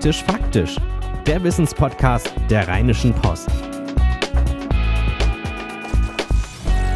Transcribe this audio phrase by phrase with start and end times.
[0.00, 0.76] Praktisch Faktisch,
[1.26, 3.50] der Wissenspodcast der Rheinischen Post.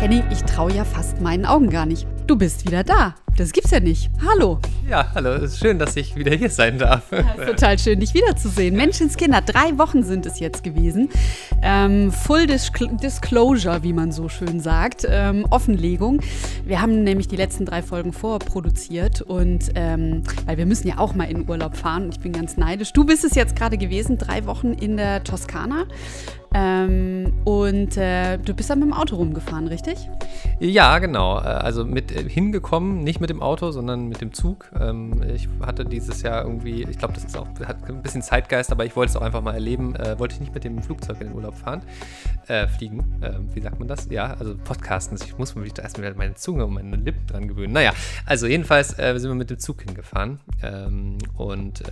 [0.00, 2.06] Henning, ich traue ja fast meinen Augen gar nicht.
[2.26, 3.14] Du bist wieder da.
[3.36, 4.10] Das gibt's ja nicht.
[4.24, 4.60] Hallo.
[4.88, 5.30] Ja, hallo.
[5.30, 7.10] Es ist schön, dass ich wieder hier sein darf.
[7.10, 8.76] Ja, total schön, dich wiederzusehen.
[8.76, 11.08] Menschenskinder, drei Wochen sind es jetzt gewesen.
[11.60, 15.04] Ähm, Full Disclosure, wie man so schön sagt.
[15.08, 16.20] Ähm, Offenlegung.
[16.64, 21.16] Wir haben nämlich die letzten drei Folgen vorproduziert und ähm, weil wir müssen ja auch
[21.16, 22.92] mal in Urlaub fahren und ich bin ganz neidisch.
[22.92, 25.86] Du bist es jetzt gerade gewesen, drei Wochen in der Toskana.
[26.56, 30.08] Ähm, und äh, du bist dann mit dem Auto rumgefahren, richtig?
[30.60, 31.38] Ja, genau.
[31.38, 34.70] Äh, also mit äh, hingekommen, nicht mit dem Auto, sondern mit dem Zug.
[34.78, 38.70] Ähm, ich hatte dieses Jahr irgendwie, ich glaube, das ist auch hat ein bisschen Zeitgeist,
[38.70, 39.96] aber ich wollte es auch einfach mal erleben.
[39.96, 41.80] Äh, wollte ich nicht mit dem Flugzeug in den Urlaub fahren,
[42.48, 43.18] äh, fliegen.
[43.22, 44.10] Ähm, wie sagt man das?
[44.10, 45.16] Ja, also Podcasten.
[45.24, 47.72] Ich muss mich erst mal meine Zunge und meine Lippen dran gewöhnen.
[47.72, 47.92] Naja,
[48.26, 51.82] also jedenfalls äh, sind wir mit dem Zug hingefahren ähm, und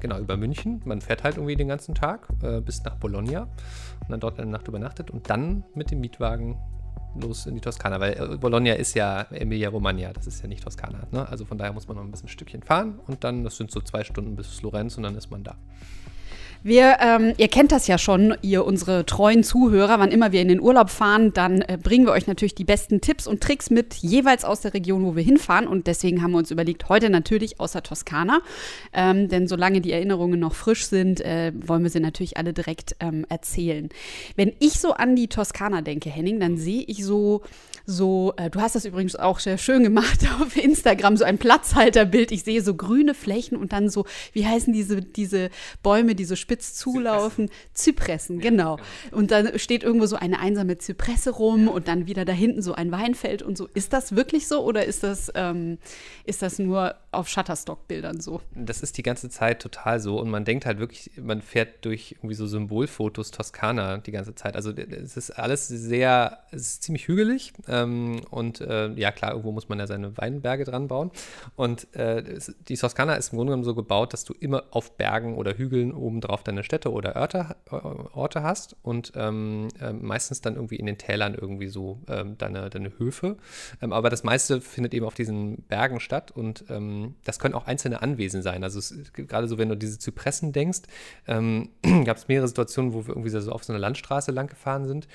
[0.00, 0.82] genau über München.
[0.84, 2.26] Man fährt halt irgendwie den ganzen Tag
[2.64, 6.56] bis nach Bologna und dann dort eine Nacht übernachtet und dann mit dem Mietwagen
[7.20, 11.06] los in die Toskana, weil äh, Bologna ist ja Emilia-Romagna, das ist ja nicht Toskana.
[11.10, 11.28] Ne?
[11.28, 13.70] Also von daher muss man noch ein bisschen ein Stückchen fahren und dann, das sind
[13.70, 15.56] so zwei Stunden bis Florenz und dann ist man da.
[16.66, 19.98] Wir, ähm, ihr kennt das ja schon, ihr unsere treuen Zuhörer.
[19.98, 23.02] Wann immer wir in den Urlaub fahren, dann äh, bringen wir euch natürlich die besten
[23.02, 25.68] Tipps und Tricks mit, jeweils aus der Region, wo wir hinfahren.
[25.68, 28.40] Und deswegen haben wir uns überlegt, heute natürlich außer Toskana.
[28.94, 32.96] Ähm, denn solange die Erinnerungen noch frisch sind, äh, wollen wir sie natürlich alle direkt
[32.98, 33.90] ähm, erzählen.
[34.34, 37.42] Wenn ich so an die Toskana denke, Henning, dann sehe ich so
[37.86, 42.32] so, äh, du hast das übrigens auch sehr schön gemacht auf Instagram, so ein Platzhalterbild.
[42.32, 45.50] Ich sehe so grüne Flächen und dann so, wie heißen diese, diese
[45.82, 47.50] Bäume, die so spitz zulaufen?
[47.74, 48.76] Zypressen, genau.
[48.76, 48.86] genau.
[49.10, 52.74] Und dann steht irgendwo so eine einsame Zypresse rum und dann wieder da hinten so
[52.74, 53.68] ein Weinfeld und so.
[53.74, 55.78] Ist das wirklich so oder ist das, ähm,
[56.24, 58.40] ist das nur auf Shutterstock-Bildern so?
[58.54, 62.12] Das ist die ganze Zeit total so und man denkt halt wirklich, man fährt durch
[62.18, 64.56] irgendwie so Symbolfotos Toskana die ganze Zeit.
[64.56, 69.52] Also es ist alles sehr, es ist ziemlich hügelig ähm, und äh, ja, klar, irgendwo
[69.52, 71.10] muss man ja seine Weinberge dran bauen.
[71.56, 75.36] Und äh, die Toskana ist im Grunde genommen so gebaut, dass du immer auf Bergen
[75.36, 77.56] oder Hügeln obendrauf deine Städte oder Orte,
[78.12, 82.70] Orte hast und ähm, äh, meistens dann irgendwie in den Tälern irgendwie so ähm, deine,
[82.70, 83.36] deine Höfe.
[83.82, 87.66] Ähm, aber das meiste findet eben auf diesen Bergen statt und ähm, das können auch
[87.66, 88.62] einzelne Anwesen sein.
[88.62, 88.80] Also
[89.12, 90.82] gerade so, wenn du diese Zypressen denkst,
[91.26, 91.70] ähm,
[92.04, 95.08] gab es mehrere Situationen, wo wir irgendwie so auf so einer Landstraße lang gefahren sind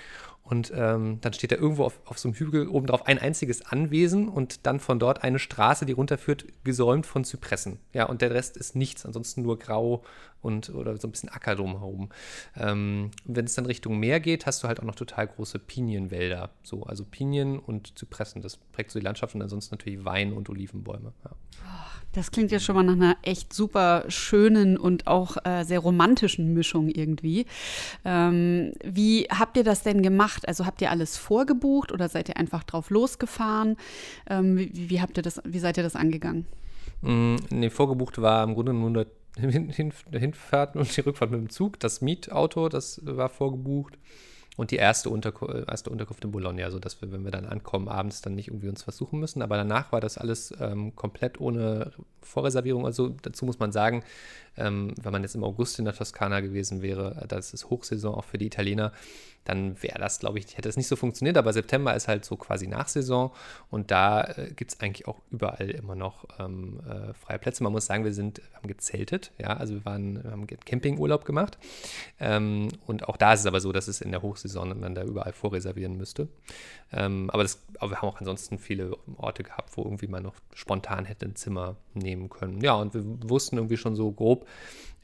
[0.49, 4.27] und ähm, dann steht da irgendwo auf, auf so einem Hügel obendrauf ein einziges Anwesen
[4.27, 7.77] und dann von dort eine Straße, die runterführt, gesäumt von Zypressen.
[7.93, 10.03] Ja, und der Rest ist nichts, ansonsten nur grau
[10.41, 12.09] und oder so ein bisschen Acker drumherum.
[12.55, 16.51] Ähm, wenn es dann Richtung Meer geht, hast du halt auch noch total große Pinienwälder.
[16.63, 20.49] So, also Pinien und Zypressen, das prägt so die Landschaft und ansonsten natürlich Wein und
[20.49, 21.13] Olivenbäume.
[21.25, 21.31] Ja.
[22.13, 26.53] Das klingt ja schon mal nach einer echt super schönen und auch äh, sehr romantischen
[26.55, 27.45] Mischung irgendwie.
[28.03, 30.47] Ähm, wie habt ihr das denn gemacht?
[30.47, 33.77] Also habt ihr alles vorgebucht oder seid ihr einfach drauf losgefahren?
[34.27, 36.47] Ähm, wie, wie, habt ihr das, wie seid ihr das angegangen?
[37.01, 39.05] Mm, nee, vorgebucht war im Grunde nur der
[39.39, 41.79] Hinfahrt und die Rückfahrt mit dem Zug.
[41.79, 43.97] Das Mietauto, das war vorgebucht
[44.59, 48.21] und die erste, Unterku erste Unterkunft in Bologna, sodass wir, wenn wir dann ankommen, abends
[48.21, 49.41] dann nicht irgendwie uns versuchen müssen.
[49.41, 52.85] Aber danach war das alles ähm, komplett ohne Vorreservierung.
[52.85, 54.03] Also dazu muss man sagen,
[54.57, 58.25] ähm, wenn man jetzt im August in der Toskana gewesen wäre, das ist Hochsaison auch
[58.25, 58.91] für die Italiener,
[59.45, 61.37] dann wäre das, glaube ich, hätte das nicht so funktioniert.
[61.37, 63.31] Aber September ist halt so quasi Nachsaison
[63.71, 67.63] und da äh, gibt es eigentlich auch überall immer noch ähm, äh, freie Plätze.
[67.63, 71.57] Man muss sagen, wir sind, haben gezeltet, ja, also wir waren, wir haben Campingurlaub gemacht.
[72.19, 75.03] Ähm, und auch da ist es aber so, dass es in der Hochsaison man da
[75.03, 76.27] überall vorreservieren müsste.
[76.91, 80.35] Ähm, aber, das, aber wir haben auch ansonsten viele Orte gehabt, wo irgendwie man noch
[80.53, 82.61] spontan hätte ein Zimmer nehmen können.
[82.61, 84.47] Ja, und wir wussten irgendwie schon so grob,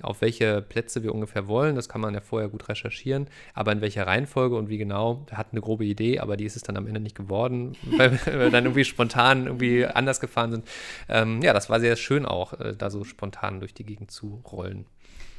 [0.01, 1.75] auf welche Plätze wir ungefähr wollen.
[1.75, 3.27] Das kann man ja vorher gut recherchieren.
[3.53, 6.55] Aber in welcher Reihenfolge und wie genau, wir hatten eine grobe Idee, aber die ist
[6.55, 10.67] es dann am Ende nicht geworden, weil wir dann irgendwie spontan irgendwie anders gefahren sind.
[11.07, 14.41] Ähm, ja, das war sehr schön auch, äh, da so spontan durch die Gegend zu
[14.51, 14.85] rollen.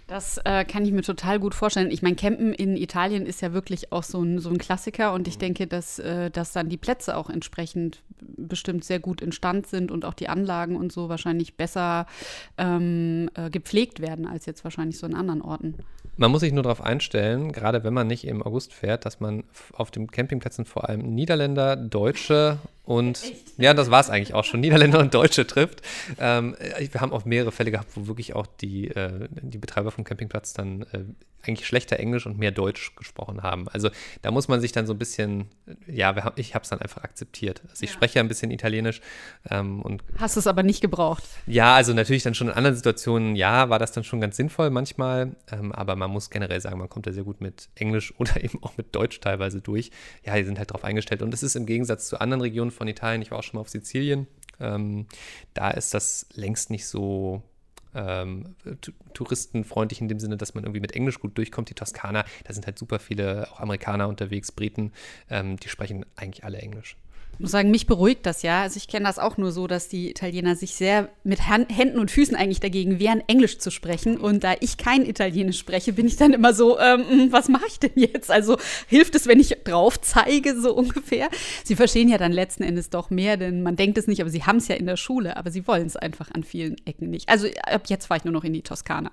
[0.06, 1.90] Das äh, kann ich mir total gut vorstellen.
[1.90, 5.26] Ich meine, Campen in Italien ist ja wirklich auch so ein, so ein Klassiker und
[5.26, 5.40] ich mhm.
[5.40, 10.04] denke, dass, äh, dass dann die Plätze auch entsprechend bestimmt sehr gut instand sind und
[10.04, 12.06] auch die Anlagen und so wahrscheinlich besser
[12.56, 15.74] ähm, äh, gepflegt werden als jetzt wahrscheinlich so in anderen Orten.
[16.16, 19.42] Man muss sich nur darauf einstellen, gerade wenn man nicht im August fährt, dass man
[19.72, 23.58] auf den Campingplätzen vor allem Niederländer, Deutsche und Echt?
[23.58, 25.82] ja, das war es eigentlich auch schon, Niederländer und Deutsche trifft.
[26.18, 30.04] Ähm, wir haben auch mehrere Fälle gehabt, wo wirklich auch die, äh, die Betreiber vom
[30.04, 31.04] Campingplatz dann äh,
[31.48, 33.68] eigentlich schlechter Englisch und mehr Deutsch gesprochen haben.
[33.68, 33.90] Also
[34.22, 35.46] da muss man sich dann so ein bisschen,
[35.86, 37.62] ja, ich habe es dann einfach akzeptiert.
[37.70, 37.94] Also ich ja.
[37.94, 39.00] spreche ja ein bisschen Italienisch
[39.50, 41.24] ähm, und hast es aber nicht gebraucht.
[41.46, 44.70] Ja, also natürlich dann schon in anderen Situationen, ja, war das dann schon ganz sinnvoll
[44.70, 48.42] manchmal, ähm, aber man muss generell sagen, man kommt da sehr gut mit Englisch oder
[48.42, 49.90] eben auch mit Deutsch teilweise durch.
[50.24, 52.88] Ja, die sind halt darauf eingestellt und es ist im Gegensatz zu anderen Regionen von
[52.88, 53.22] Italien.
[53.22, 54.26] Ich war auch schon mal auf Sizilien.
[54.60, 55.06] Ähm,
[55.54, 57.42] da ist das längst nicht so
[57.94, 58.54] ähm,
[59.14, 61.70] touristenfreundlich in dem Sinne, dass man irgendwie mit Englisch gut durchkommt.
[61.70, 64.92] Die Toskana, da sind halt super viele auch Amerikaner unterwegs, Briten,
[65.30, 66.96] ähm, die sprechen eigentlich alle Englisch.
[67.36, 68.62] Ich muss sagen, mich beruhigt das ja.
[68.62, 72.10] Also ich kenne das auch nur so, dass die Italiener sich sehr mit Händen und
[72.10, 74.16] Füßen eigentlich dagegen wehren, Englisch zu sprechen.
[74.16, 77.66] Und da ich kein Italienisch spreche, bin ich dann immer so, ähm, hm, was mache
[77.68, 78.30] ich denn jetzt?
[78.30, 78.56] Also
[78.86, 81.28] hilft es, wenn ich drauf zeige, so ungefähr?
[81.62, 84.44] Sie verstehen ja dann letzten Endes doch mehr, denn man denkt es nicht, aber sie
[84.44, 87.28] haben es ja in der Schule, aber sie wollen es einfach an vielen Ecken nicht.
[87.28, 89.10] Also ab jetzt fahre ich nur noch in die Toskana.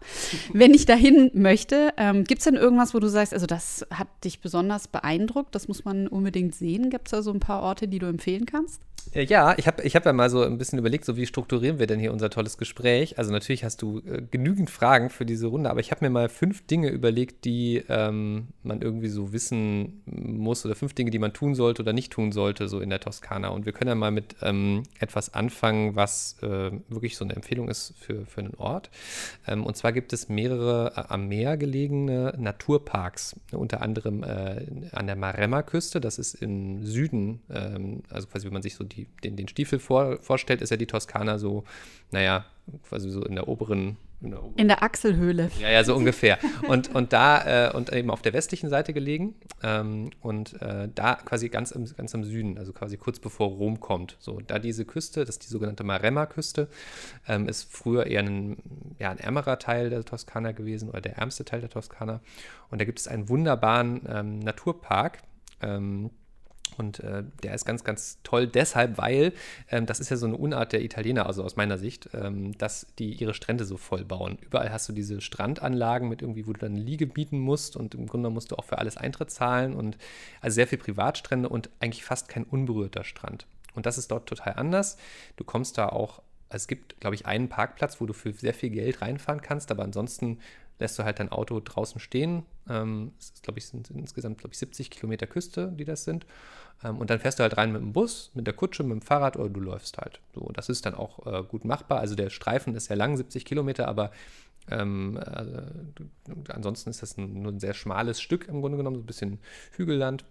[0.53, 4.07] Wenn ich dahin möchte, ähm, gibt es denn irgendwas, wo du sagst, also das hat
[4.23, 6.89] dich besonders beeindruckt, das muss man unbedingt sehen?
[6.89, 8.81] Gibt es da so ein paar Orte, die du empfehlen kannst?
[9.11, 11.79] Äh, ja, ich habe ich hab ja mal so ein bisschen überlegt, so wie strukturieren
[11.79, 13.17] wir denn hier unser tolles Gespräch.
[13.17, 16.29] Also natürlich hast du äh, genügend Fragen für diese Runde, aber ich habe mir mal
[16.29, 21.33] fünf Dinge überlegt, die ähm, man irgendwie so wissen muss oder fünf Dinge, die man
[21.33, 23.49] tun sollte oder nicht tun sollte, so in der Toskana.
[23.49, 27.67] Und wir können ja mal mit ähm, etwas anfangen, was äh, wirklich so eine Empfehlung
[27.67, 28.89] ist für, für einen Ort.
[29.47, 35.07] Ähm, und zwar gibt es mehrere äh, am Meer gelegene Naturparks, unter anderem äh, an
[35.07, 39.35] der Maremma-Küste, das ist im Süden ähm, also quasi, wenn man sich so die, den,
[39.35, 41.63] den Stiefel vor, vorstellt, ist ja die Toskana so,
[42.11, 42.45] naja,
[42.87, 45.51] quasi so in der oberen in der, in der, Achselhöhle.
[45.59, 46.37] Ja, ja, so ungefähr.
[46.67, 51.15] Und, und da äh, und eben auf der westlichen Seite gelegen ähm, und äh, da
[51.15, 54.15] quasi ganz im, ganz im Süden, also quasi kurz bevor Rom kommt.
[54.19, 56.69] So, da diese Küste, das ist die sogenannte Maremma-Küste,
[57.27, 58.57] ähm, ist früher eher ein,
[58.97, 62.21] ja, ein ärmerer Teil der Toskana gewesen oder der ärmste Teil der Toskana.
[62.71, 65.19] Und da gibt es einen wunderbaren ähm, Naturpark.
[65.61, 66.11] Ähm,
[66.77, 69.33] und äh, der ist ganz, ganz toll deshalb, weil
[69.69, 72.87] ähm, das ist ja so eine Unart der Italiener, also aus meiner Sicht, ähm, dass
[72.99, 74.37] die ihre Strände so voll bauen.
[74.41, 78.07] Überall hast du diese Strandanlagen mit irgendwie, wo du dann Liege bieten musst und im
[78.07, 79.97] Grunde musst du auch für alles Eintritt zahlen und
[80.41, 83.45] also sehr viel Privatstrände und eigentlich fast kein unberührter Strand.
[83.75, 84.97] Und das ist dort total anders.
[85.35, 88.53] Du kommst da auch, also es gibt, glaube ich, einen Parkplatz, wo du für sehr
[88.53, 90.39] viel Geld reinfahren kannst, aber ansonsten
[90.79, 92.45] lässt du halt dein Auto draußen stehen.
[92.69, 96.25] Ähm, ist, glaube ich, sind insgesamt, glaube ich, 70 Kilometer Küste, die das sind.
[96.83, 99.01] Ähm, und dann fährst du halt rein mit dem Bus, mit der Kutsche, mit dem
[99.01, 100.19] Fahrrad oder du läufst halt.
[100.33, 101.99] So, das ist dann auch äh, gut machbar.
[101.99, 104.11] Also der Streifen ist ja lang, 70 Kilometer, aber
[104.69, 109.01] ähm, äh, ansonsten ist das ein, nur ein sehr schmales Stück im Grunde genommen, so
[109.01, 109.39] ein bisschen
[109.71, 110.25] Hügelland.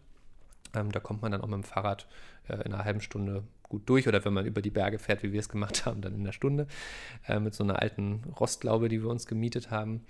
[0.74, 2.06] Ähm, da kommt man dann auch mit dem Fahrrad
[2.48, 5.32] äh, in einer halben Stunde gut durch oder wenn man über die Berge fährt, wie
[5.32, 6.66] wir es gemacht haben, dann in einer Stunde
[7.26, 10.04] äh, mit so einer alten Rostlaube, die wir uns gemietet haben.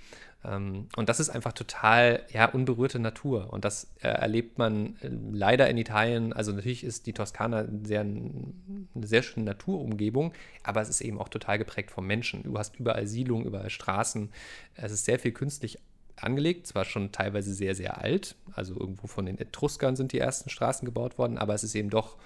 [0.44, 5.10] Ähm, und das ist einfach total ja, unberührte Natur und das äh, erlebt man äh,
[5.32, 6.32] leider in Italien.
[6.32, 8.52] Also natürlich ist die Toskana sehr, eine
[9.00, 10.32] sehr schöne Naturumgebung,
[10.64, 12.42] aber es ist eben auch total geprägt vom Menschen.
[12.42, 14.30] Du hast überall Siedlungen, überall Straßen.
[14.74, 15.78] Es ist sehr viel künstlich
[16.16, 20.50] angelegt, zwar schon teilweise sehr, sehr alt, also irgendwo von den Etruskern sind die ersten
[20.50, 22.16] Straßen gebaut worden, aber es ist eben doch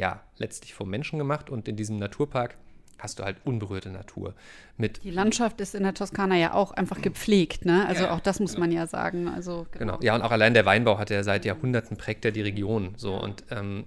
[0.00, 2.56] ja, letztlich vom Menschen gemacht und in diesem Naturpark
[2.98, 4.34] hast du halt unberührte Natur
[4.76, 5.02] mit.
[5.04, 7.86] Die Landschaft ist in der Toskana ja auch einfach gepflegt, ne?
[7.86, 8.60] Also ja, auch das muss genau.
[8.60, 9.28] man ja sagen.
[9.28, 9.96] Also genau.
[9.96, 9.98] genau.
[10.02, 12.94] Ja, und auch allein der Weinbau hat ja seit Jahrhunderten prägt er die Region.
[12.96, 13.84] So und ähm,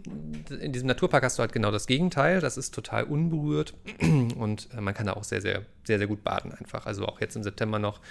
[0.50, 2.42] in diesem Naturpark hast du halt genau das Gegenteil.
[2.42, 6.24] Das ist total unberührt und äh, man kann da auch sehr, sehr, sehr, sehr gut
[6.24, 6.86] baden einfach.
[6.86, 8.02] Also auch jetzt im September noch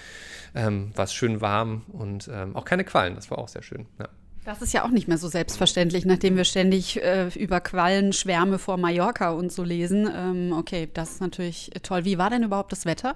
[0.55, 3.15] ähm, war es schön warm und ähm, auch keine Quallen.
[3.15, 3.87] Das war auch sehr schön.
[3.99, 4.09] Ja.
[4.45, 8.59] Das ist ja auch nicht mehr so selbstverständlich, nachdem wir ständig äh, über Quallen, Schwärme
[8.59, 10.11] vor Mallorca und so lesen.
[10.13, 12.05] Ähm, okay, das ist natürlich toll.
[12.05, 13.15] Wie war denn überhaupt das Wetter?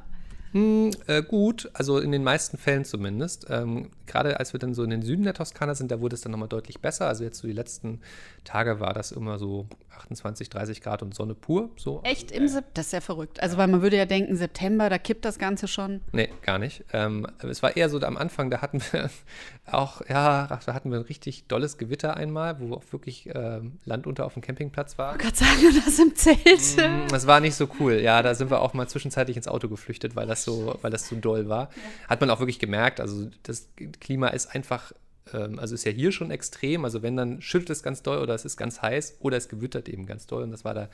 [0.52, 3.47] Hm, äh, gut, also in den meisten Fällen zumindest.
[3.50, 6.21] Ähm, Gerade als wir dann so in den Süden der Toskana sind, da wurde es
[6.21, 7.09] dann nochmal deutlich besser.
[7.09, 8.00] Also jetzt so die letzten
[8.45, 9.66] Tage war das immer so
[9.97, 11.71] 28, 30 Grad und Sonne pur.
[11.76, 12.00] So.
[12.03, 12.71] Echt im September?
[12.75, 13.43] Das ist ja verrückt.
[13.43, 16.00] Also weil man würde ja denken, September, da kippt das Ganze schon.
[16.12, 16.85] Nee, gar nicht.
[16.93, 19.11] Ähm, es war eher so am Anfang, da hatten wir
[19.67, 24.07] auch, ja, da hatten wir ein richtig dolles Gewitter einmal, wo auch wirklich äh, Land
[24.07, 25.17] unter auf dem Campingplatz war.
[25.17, 26.76] Ich wollte gerade sagen, das im Zelt.
[26.76, 27.95] Mm, das war nicht so cool.
[27.95, 31.09] Ja, da sind wir auch mal zwischenzeitlich ins Auto geflüchtet, weil das so, weil das
[31.09, 31.71] so doll war.
[32.09, 33.00] Hat man auch wirklich gemerkt.
[33.00, 33.69] Also das
[34.00, 34.93] Klima ist einfach
[35.33, 36.85] ähm, also ist ja hier schon extrem.
[36.85, 39.88] Also wenn dann schüttet es ganz doll oder es ist ganz heiß oder es gewittert
[39.88, 40.42] eben ganz doll.
[40.42, 40.88] Und das war da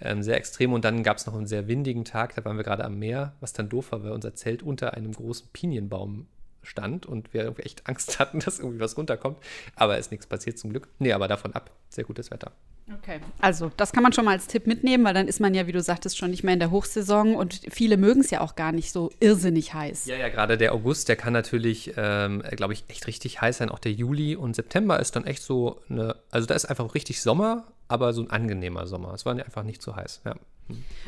[0.00, 0.72] ähm, sehr extrem.
[0.72, 3.34] Und dann gab es noch einen sehr windigen Tag, da waren wir gerade am Meer,
[3.40, 6.26] was dann doof war, weil unser Zelt unter einem großen Pinienbaum
[6.62, 9.38] stand und wir echt Angst hatten, dass irgendwie was runterkommt.
[9.74, 10.88] Aber ist nichts passiert zum Glück.
[10.98, 11.70] Nee, aber davon ab.
[11.88, 12.52] Sehr gutes Wetter.
[12.94, 15.66] Okay, also das kann man schon mal als Tipp mitnehmen, weil dann ist man ja,
[15.66, 18.56] wie du sagtest, schon nicht mehr in der Hochsaison und viele mögen es ja auch
[18.56, 20.06] gar nicht so irrsinnig heiß.
[20.06, 23.68] Ja, ja, gerade der August, der kann natürlich, ähm, glaube ich, echt richtig heiß sein.
[23.68, 27.20] Auch der Juli und September ist dann echt so eine, also da ist einfach richtig
[27.20, 29.12] Sommer, aber so ein angenehmer Sommer.
[29.12, 30.34] Es war einfach nicht zu heiß, ja.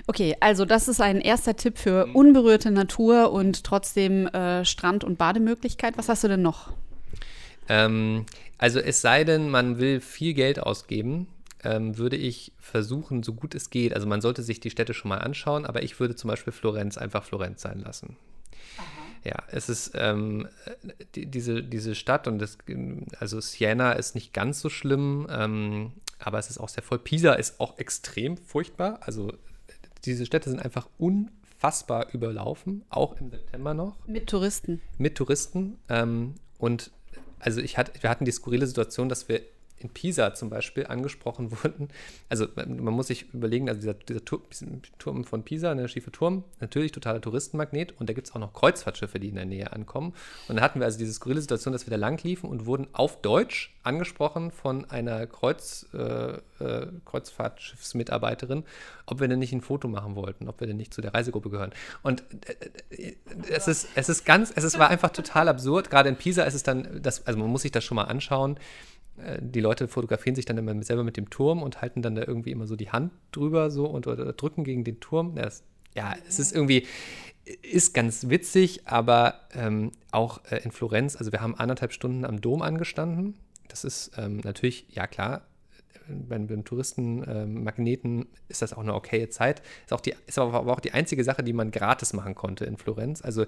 [0.07, 5.19] Okay, also das ist ein erster Tipp für unberührte Natur und trotzdem äh, Strand- und
[5.19, 5.99] Bademöglichkeit.
[5.99, 6.73] Was hast du denn noch?
[7.69, 8.27] Ähm,
[8.59, 11.27] also es sei denn, man will viel Geld ausgeben,
[11.65, 13.95] ähm, würde ich versuchen, so gut es geht.
[13.95, 16.99] Also man sollte sich die Städte schon mal anschauen, aber ich würde zum Beispiel Florenz
[16.99, 18.17] einfach Florenz sein lassen.
[19.23, 20.49] Ja, es ist ähm,
[21.15, 22.57] die, diese, diese Stadt und das,
[23.19, 26.99] also Siena ist nicht ganz so schlimm, ähm, aber es ist auch sehr voll.
[26.99, 29.01] Pisa ist auch extrem furchtbar.
[29.03, 29.33] Also
[30.07, 33.97] diese Städte sind einfach unfassbar überlaufen, auch im September noch.
[34.07, 34.81] Mit Touristen.
[34.97, 35.79] Mit Touristen.
[35.91, 36.91] Ähm, und
[37.41, 39.43] also ich hatte, wir hatten die skurrile Situation, dass wir
[39.81, 41.89] in Pisa zum Beispiel angesprochen wurden.
[42.29, 46.93] Also man muss sich überlegen, also dieser, dieser Turm, von Pisa, der schiefe Turm, natürlich
[46.93, 50.15] totaler Touristenmagnet und da gibt es auch noch Kreuzfahrtschiffe, die in der Nähe ankommen.
[50.49, 52.89] Und da hatten wir also diese skurrile Situation, dass wir da lang liefen und wurden
[52.93, 58.65] auf Deutsch angesprochen von einer Kreuz, äh, äh, Kreuzfahrtschiffsmitarbeiterin,
[59.07, 61.51] ob wir denn nicht ein Foto machen wollten, ob wir denn nicht zu der Reisegruppe
[61.51, 61.73] gehören.
[62.03, 62.23] Und
[62.91, 63.17] äh, äh
[63.49, 65.91] es, ist, es ist ganz, es ist, war einfach total absurd.
[65.91, 68.59] Gerade in Pisa ist es dann, das, also man muss sich das schon mal anschauen
[69.41, 72.51] die Leute fotografieren sich dann immer selber mit dem Turm und halten dann da irgendwie
[72.51, 75.35] immer so die Hand drüber so und oder drücken gegen den Turm.
[75.35, 75.63] Das,
[75.95, 76.87] ja, es ist irgendwie,
[77.63, 82.41] ist ganz witzig, aber ähm, auch äh, in Florenz, also wir haben anderthalb Stunden am
[82.41, 83.35] Dom angestanden.
[83.69, 85.47] Das ist ähm, natürlich, ja klar,
[86.09, 89.63] äh, beim, beim Touristenmagneten ähm, ist das auch eine okaye Zeit.
[89.85, 92.77] Ist, auch die, ist aber auch die einzige Sache, die man gratis machen konnte in
[92.77, 93.23] Florenz.
[93.23, 93.47] Also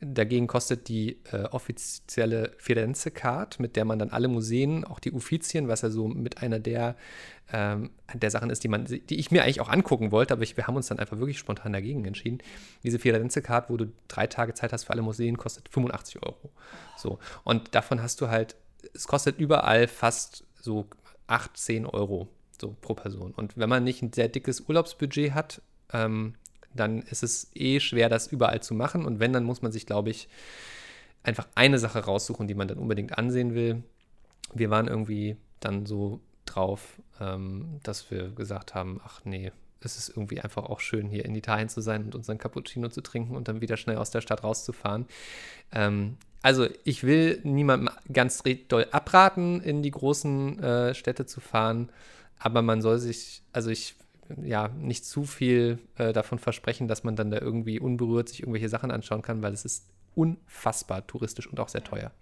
[0.00, 5.66] Dagegen kostet die äh, offizielle Firenze-Card, mit der man dann alle Museen, auch die Uffizien,
[5.66, 6.96] was ja so mit einer der,
[7.52, 10.56] ähm, der Sachen ist, die, man, die ich mir eigentlich auch angucken wollte, aber ich,
[10.56, 12.38] wir haben uns dann einfach wirklich spontan dagegen entschieden.
[12.84, 16.50] Diese Firenze-Card, wo du drei Tage Zeit hast für alle Museen, kostet 85 Euro.
[16.96, 17.18] So.
[17.42, 18.54] Und davon hast du halt,
[18.94, 20.86] es kostet überall fast so
[21.26, 22.28] 8, 10 Euro
[22.60, 23.32] so pro Person.
[23.32, 25.62] Und wenn man nicht ein sehr dickes Urlaubsbudget hat,
[25.92, 26.34] ähm,
[26.74, 29.04] dann ist es eh schwer, das überall zu machen.
[29.04, 30.28] Und wenn, dann muss man sich, glaube ich,
[31.22, 33.82] einfach eine Sache raussuchen, die man dann unbedingt ansehen will.
[34.54, 40.08] Wir waren irgendwie dann so drauf, ähm, dass wir gesagt haben, ach nee, es ist
[40.08, 43.48] irgendwie einfach auch schön, hier in Italien zu sein und unseren Cappuccino zu trinken und
[43.48, 45.06] dann wieder schnell aus der Stadt rauszufahren.
[45.72, 51.90] Ähm, also ich will niemandem ganz doll abraten, in die großen äh, Städte zu fahren,
[52.38, 53.96] aber man soll sich, also ich
[54.42, 58.68] ja, nicht zu viel äh, davon versprechen, dass man dann da irgendwie unberührt sich irgendwelche
[58.68, 62.12] Sachen anschauen kann, weil es ist unfassbar touristisch und auch sehr teuer.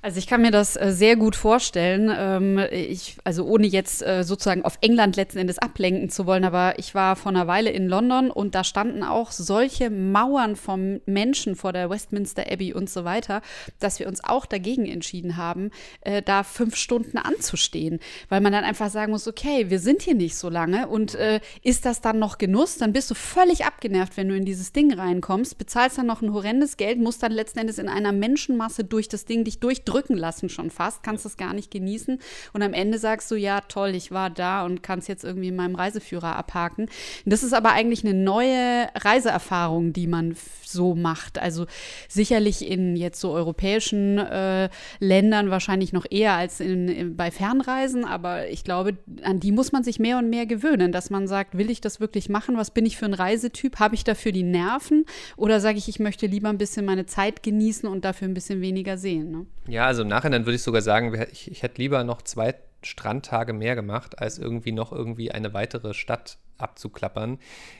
[0.00, 2.12] Also ich kann mir das äh, sehr gut vorstellen.
[2.16, 6.78] Ähm, ich, also ohne jetzt äh, sozusagen auf England letzten Endes ablenken zu wollen, aber
[6.78, 11.56] ich war vor einer Weile in London und da standen auch solche Mauern vom Menschen
[11.56, 13.42] vor der Westminster Abbey und so weiter,
[13.80, 15.70] dass wir uns auch dagegen entschieden haben,
[16.02, 20.14] äh, da fünf Stunden anzustehen, weil man dann einfach sagen muss, okay, wir sind hier
[20.14, 21.18] nicht so lange und
[21.62, 22.76] ist das dann noch Genuss?
[22.76, 26.32] Dann bist du völlig abgenervt, wenn du in dieses Ding reinkommst, bezahlst dann noch ein
[26.32, 30.16] horrendes Geld, musst dann letzten Endes in einer Menschenmasse durch das Ding dich durch drücken
[30.16, 32.18] lassen schon fast, kannst es gar nicht genießen.
[32.52, 35.48] Und am Ende sagst du, ja, toll, ich war da und kann es jetzt irgendwie
[35.48, 36.86] in meinem Reiseführer abhaken.
[37.24, 41.38] Das ist aber eigentlich eine neue Reiseerfahrung, die man so macht.
[41.38, 41.66] Also
[42.08, 44.68] sicherlich in jetzt so europäischen äh,
[45.00, 49.72] Ländern wahrscheinlich noch eher als in, in, bei Fernreisen, aber ich glaube, an die muss
[49.72, 52.56] man sich mehr und mehr gewöhnen, dass man sagt, will ich das wirklich machen?
[52.56, 53.78] Was bin ich für ein Reisetyp?
[53.78, 55.04] Habe ich dafür die Nerven?
[55.36, 58.60] Oder sage ich, ich möchte lieber ein bisschen meine Zeit genießen und dafür ein bisschen
[58.60, 59.30] weniger sehen?
[59.30, 59.46] Ne?
[59.78, 63.52] Ja, also im Nachhinein würde ich sogar sagen, ich, ich hätte lieber noch zwei Strandtage
[63.52, 67.38] mehr gemacht, als irgendwie noch irgendwie eine weitere Stadt abzuklappern.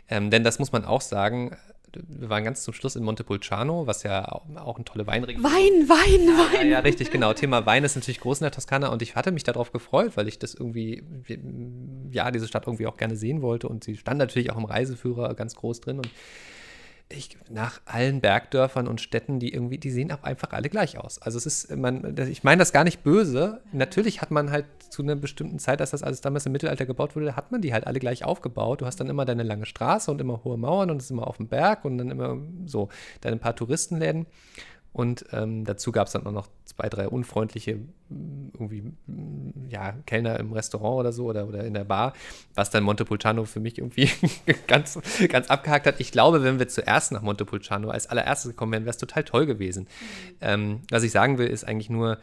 [0.08, 1.56] Ähm, denn das muss man auch sagen,
[1.92, 5.50] wir waren ganz zum Schluss in Montepulciano, was ja auch eine tolle Weinregion ist.
[5.50, 6.66] Wein, Wein, Wein.
[6.68, 7.32] Ja, ja, richtig, genau.
[7.32, 10.28] Thema Wein ist natürlich groß in der Toskana und ich hatte mich darauf gefreut, weil
[10.28, 11.02] ich das irgendwie,
[12.12, 15.34] ja, diese Stadt irgendwie auch gerne sehen wollte und sie stand natürlich auch im Reiseführer
[15.34, 16.10] ganz groß drin und
[17.10, 21.20] ich, nach allen Bergdörfern und Städten, die irgendwie, die sehen auch einfach alle gleich aus.
[21.22, 23.62] Also es ist, man, ich meine das gar nicht böse.
[23.72, 27.16] Natürlich hat man halt zu einer bestimmten Zeit, als das alles damals im Mittelalter gebaut
[27.16, 28.82] wurde, hat man die halt alle gleich aufgebaut.
[28.82, 31.26] Du hast dann immer deine lange Straße und immer hohe Mauern und es ist immer
[31.26, 32.90] auf dem Berg und dann immer so
[33.22, 34.26] deine paar Touristenläden.
[34.98, 37.78] Und ähm, dazu gab es dann auch noch zwei, drei unfreundliche
[38.10, 38.82] irgendwie,
[39.68, 42.14] ja, Kellner im Restaurant oder so oder, oder in der Bar,
[42.56, 44.10] was dann Montepulciano für mich irgendwie
[44.66, 46.00] ganz, ganz abgehakt hat.
[46.00, 49.46] Ich glaube, wenn wir zuerst nach Montepulciano als allererstes gekommen wären, wäre es total toll
[49.46, 49.84] gewesen.
[49.84, 50.36] Mhm.
[50.40, 52.18] Ähm, was ich sagen will, ist eigentlich nur,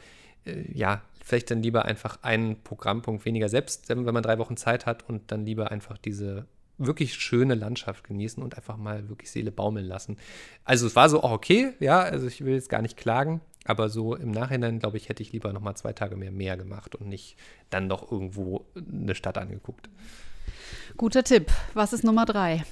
[0.46, 4.86] äh, ja, vielleicht dann lieber einfach einen Programmpunkt weniger, selbst wenn man drei Wochen Zeit
[4.86, 6.46] hat und dann lieber einfach diese
[6.77, 10.17] wirklich schöne Landschaft genießen und einfach mal wirklich Seele baumeln lassen.
[10.63, 13.89] Also es war so auch okay, ja, also ich will jetzt gar nicht klagen, aber
[13.89, 16.96] so im Nachhinein, glaube ich, hätte ich lieber noch mal zwei Tage mehr mehr gemacht
[16.96, 17.38] und nicht
[17.70, 19.89] dann noch irgendwo eine Stadt angeguckt.
[20.98, 21.51] Guter Tipp.
[21.74, 22.63] Was ist Nummer drei?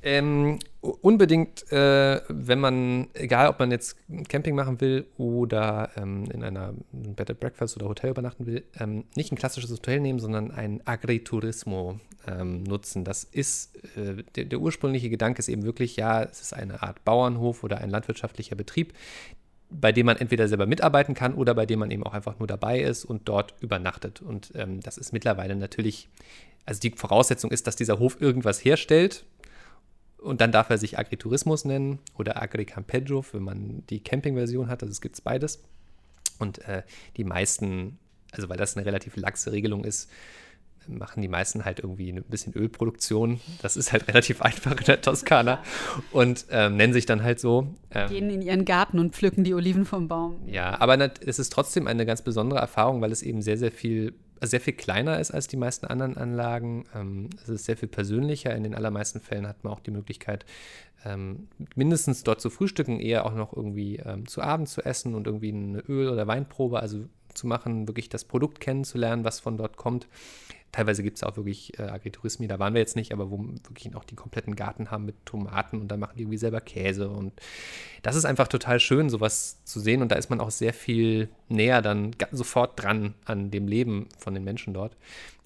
[0.00, 3.96] Ähm, unbedingt, äh, wenn man, egal ob man jetzt
[4.28, 9.04] Camping machen will oder ähm, in einer Bed and Breakfast oder Hotel übernachten will, ähm,
[9.16, 13.04] nicht ein klassisches Hotel nehmen, sondern ein Agriturismo ähm, nutzen.
[13.04, 17.04] Das ist, äh, der, der, ursprüngliche Gedanke ist eben wirklich, ja, es ist eine Art
[17.04, 18.92] Bauernhof oder ein landwirtschaftlicher Betrieb,
[19.68, 22.46] bei dem man entweder selber mitarbeiten kann oder bei dem man eben auch einfach nur
[22.46, 24.22] dabei ist und dort übernachtet.
[24.22, 26.08] Und ähm, das ist mittlerweile natürlich,
[26.66, 29.24] also die Voraussetzung ist, dass dieser Hof irgendwas herstellt
[30.18, 34.82] und dann darf er sich Agritourismus nennen oder Agricampeggio, wenn man die Camping-Version hat.
[34.82, 35.62] Also es gibt beides.
[36.38, 36.82] Und äh,
[37.16, 37.98] die meisten,
[38.32, 40.10] also weil das eine relativ laxe Regelung ist,
[40.88, 43.40] machen die meisten halt irgendwie ein bisschen Ölproduktion.
[43.62, 45.62] Das ist halt relativ einfach in der Toskana.
[46.12, 47.74] Und ähm, nennen sich dann halt so.
[47.90, 50.36] Ähm, Gehen in ihren Garten und pflücken die Oliven vom Baum.
[50.46, 54.14] Ja, aber es ist trotzdem eine ganz besondere Erfahrung, weil es eben sehr, sehr viel
[54.40, 56.84] sehr viel kleiner ist als die meisten anderen Anlagen.
[56.94, 58.54] Ähm, es ist sehr viel persönlicher.
[58.54, 60.44] In den allermeisten Fällen hat man auch die Möglichkeit,
[61.04, 65.26] ähm, mindestens dort zu frühstücken, eher auch noch irgendwie ähm, zu Abend zu essen und
[65.26, 67.04] irgendwie eine Öl- oder Weinprobe, also
[67.34, 70.08] zu machen, wirklich das Produkt kennenzulernen, was von dort kommt.
[70.72, 73.94] Teilweise gibt es auch wirklich äh, Agriturismi, da waren wir jetzt nicht, aber wo wirklich
[73.96, 77.08] auch die kompletten Garten haben mit Tomaten und dann machen die irgendwie selber Käse.
[77.08, 77.32] Und
[78.02, 80.02] das ist einfach total schön, sowas zu sehen.
[80.02, 84.34] Und da ist man auch sehr viel näher dann sofort dran an dem Leben von
[84.34, 84.96] den Menschen dort.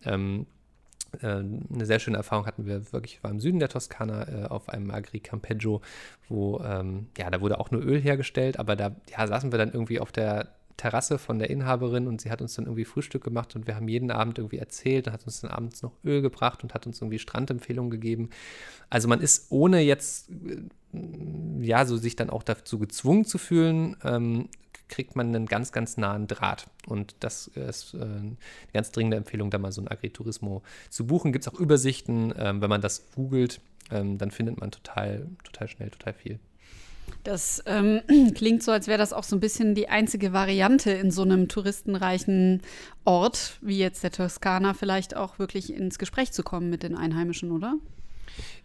[0.05, 0.47] Ähm,
[1.21, 4.69] äh, eine sehr schöne Erfahrung hatten wir wirklich, war im Süden der Toskana äh, auf
[4.69, 5.83] einem Agri Campeggio,
[6.29, 9.73] wo, ähm, ja, da wurde auch nur Öl hergestellt, aber da ja, saßen wir dann
[9.73, 13.55] irgendwie auf der Terrasse von der Inhaberin und sie hat uns dann irgendwie Frühstück gemacht
[13.57, 16.63] und wir haben jeden Abend irgendwie erzählt und hat uns dann abends noch Öl gebracht
[16.63, 18.31] und hat uns irgendwie Strandempfehlungen gegeben.
[18.91, 20.63] Also man ist ohne jetzt, äh,
[21.61, 24.49] ja, so sich dann auch dazu gezwungen zu fühlen, ähm,
[24.89, 26.67] kriegt man einen ganz, ganz nahen Draht.
[26.87, 28.37] Und das ist äh, eine
[28.75, 31.33] ganz dringende Empfehlung, da mal so ein Agriturismo zu buchen.
[31.33, 33.61] Gibt es auch Übersichten, ähm, wenn man das googelt,
[33.91, 36.39] ähm, dann findet man total, total schnell total viel.
[37.25, 38.01] Das ähm,
[38.35, 41.49] klingt so, als wäre das auch so ein bisschen die einzige Variante in so einem
[41.49, 42.63] touristenreichen
[43.05, 47.53] Ort, wie jetzt der Toskana, vielleicht auch wirklich ins Gespräch zu kommen mit den Einheimischen,
[47.53, 47.77] oder?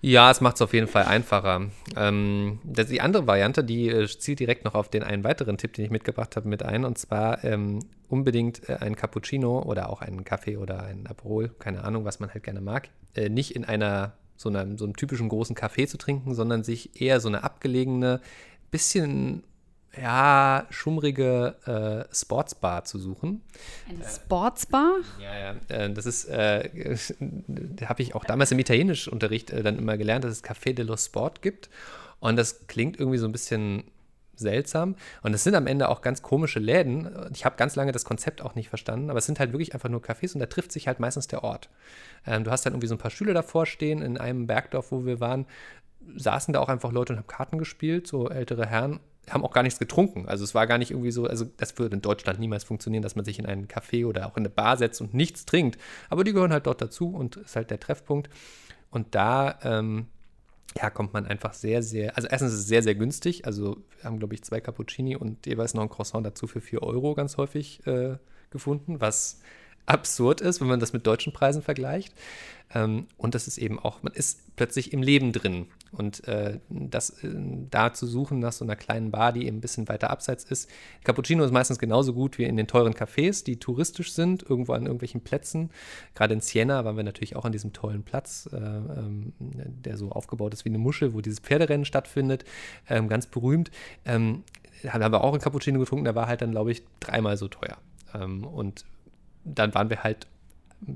[0.02, 1.70] Ja, es macht es auf jeden Fall einfacher.
[1.96, 5.86] Ähm, die andere Variante, die äh, zielt direkt noch auf den einen weiteren Tipp, den
[5.86, 6.86] ich mitgebracht habe, mit ein.
[6.86, 11.84] Und zwar ähm, unbedingt äh, ein Cappuccino oder auch einen Kaffee oder ein Aperol, keine
[11.84, 15.28] Ahnung, was man halt gerne mag, äh, nicht in einer so, einer, so einem typischen
[15.28, 18.22] großen Kaffee zu trinken, sondern sich eher so eine abgelegene,
[18.72, 19.44] bisschen
[20.00, 21.56] ja, schummrige
[22.10, 23.42] äh, Sportsbar zu suchen.
[23.90, 24.98] Eine Sportsbar?
[25.20, 25.56] Äh, ja, ja.
[25.76, 26.70] Äh, das ist, äh,
[27.86, 31.42] habe ich auch damals im Italienischunterricht äh, dann immer gelernt, dass es Café dello Sport
[31.42, 31.70] gibt.
[32.20, 33.86] Und das klingt irgendwie so ein bisschen
[34.40, 34.96] seltsam.
[35.22, 37.10] Und es sind am Ende auch ganz komische Läden.
[37.34, 39.90] Ich habe ganz lange das Konzept auch nicht verstanden, aber es sind halt wirklich einfach
[39.90, 41.70] nur Cafés und da trifft sich halt meistens der Ort.
[42.26, 45.06] Ähm, du hast dann irgendwie so ein paar Schüler davor stehen in einem Bergdorf, wo
[45.06, 45.46] wir waren,
[46.16, 49.64] saßen da auch einfach Leute und haben Karten gespielt, so ältere Herren, haben auch gar
[49.64, 50.28] nichts getrunken.
[50.28, 53.16] Also es war gar nicht irgendwie so, also das würde in Deutschland niemals funktionieren, dass
[53.16, 55.78] man sich in einen Café oder auch in eine Bar setzt und nichts trinkt.
[56.10, 58.30] Aber die gehören halt dort dazu und ist halt der Treffpunkt.
[58.90, 60.08] Und da ähm,
[60.78, 63.46] ja, kommt man einfach sehr, sehr, also erstens ist es sehr, sehr günstig.
[63.46, 66.84] Also wir haben, glaube ich, zwei Cappuccini und jeweils noch ein Croissant dazu für 4
[66.84, 68.18] Euro ganz häufig äh,
[68.52, 69.42] gefunden, was
[69.88, 72.14] absurd ist, wenn man das mit deutschen Preisen vergleicht.
[72.76, 75.68] Ähm, und das ist eben auch, man ist plötzlich im Leben drin.
[75.94, 77.30] Und äh, das äh,
[77.72, 80.70] da zu suchen nach so einer kleinen Bar, die eben ein bisschen weiter abseits ist.
[81.06, 84.84] Cappuccino ist meistens genauso gut wie in den teuren Cafés, die touristisch sind, irgendwo an
[84.84, 85.70] irgendwelchen Plätzen.
[86.14, 90.12] Gerade in Siena waren wir natürlich auch an diesem tollen Platz, äh, ähm, der so
[90.12, 92.44] aufgebaut ist wie eine Muschel, wo dieses Pferderennen stattfindet.
[92.90, 93.72] Ähm, ganz berühmt.
[94.04, 94.44] Ähm,
[94.90, 97.78] haben wir auch einen Cappuccino getrunken, der war halt dann, glaube ich, dreimal so teuer.
[98.14, 98.86] Ähm, und
[99.56, 100.28] dann waren wir halt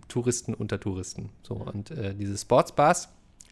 [0.07, 1.29] Touristen unter Touristen.
[1.43, 3.09] So, und äh, diese Sportsbars,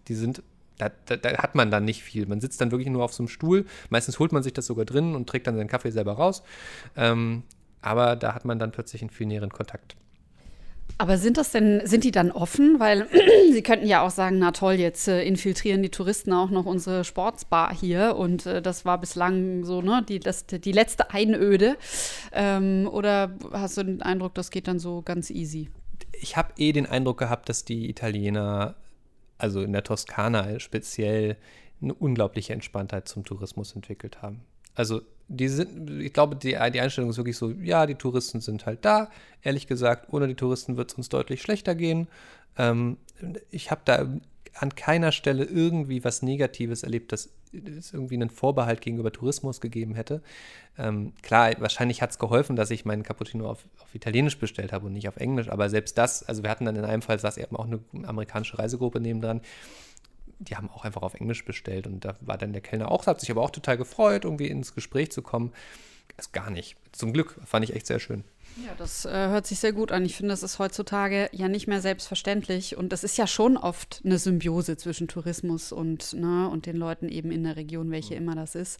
[0.07, 0.43] die sind,
[0.77, 2.25] da, da, da, hat man dann nicht viel.
[2.25, 3.65] Man sitzt dann wirklich nur auf so einem Stuhl.
[3.89, 6.43] Meistens holt man sich das sogar drin und trägt dann seinen Kaffee selber raus.
[6.95, 7.43] Ähm,
[7.81, 9.95] aber da hat man dann plötzlich einen viel näheren Kontakt.
[10.99, 12.77] Aber sind das denn, sind die dann offen?
[12.81, 13.07] Weil
[13.53, 17.05] sie könnten ja auch sagen, na toll, jetzt äh, infiltrieren die Touristen auch noch unsere
[17.05, 21.77] Sportsbar hier und äh, das war bislang so, ne, die, das, die letzte Einöde.
[22.33, 25.69] Ähm, oder hast du den Eindruck, das geht dann so ganz easy?
[26.11, 28.75] Ich habe eh den Eindruck gehabt, dass die Italiener,
[29.37, 31.37] also in der Toskana speziell,
[31.81, 34.41] eine unglaubliche Entspanntheit zum Tourismus entwickelt haben.
[34.75, 38.65] Also die sind, ich glaube, die, die Einstellung ist wirklich so, ja, die Touristen sind
[38.65, 39.09] halt da.
[39.43, 42.07] Ehrlich gesagt, ohne die Touristen wird es uns deutlich schlechter gehen.
[42.57, 42.97] Ähm,
[43.51, 44.07] ich habe da
[44.55, 49.95] an keiner Stelle irgendwie was Negatives erlebt, dass es irgendwie einen Vorbehalt gegenüber Tourismus gegeben
[49.95, 50.21] hätte.
[50.77, 54.87] Ähm, klar, wahrscheinlich hat es geholfen, dass ich meinen Cappuccino auf, auf, Italienisch bestellt habe
[54.87, 57.37] und nicht auf Englisch, aber selbst das, also wir hatten dann in einem Fall, saß
[57.37, 59.41] eben auch eine amerikanische Reisegruppe nebendran,
[60.39, 63.19] die haben auch einfach auf Englisch bestellt und da war dann der Kellner auch, hat
[63.19, 65.53] sich aber auch total gefreut, irgendwie ins Gespräch zu kommen.
[66.17, 66.77] Das gar nicht.
[66.91, 68.23] Zum Glück fand ich echt sehr schön.
[68.57, 70.03] Ja, das äh, hört sich sehr gut an.
[70.03, 72.75] Ich finde, das ist heutzutage ja nicht mehr selbstverständlich.
[72.75, 77.07] Und das ist ja schon oft eine Symbiose zwischen Tourismus und, ne, und den Leuten
[77.07, 78.79] eben in der Region, welche immer das ist.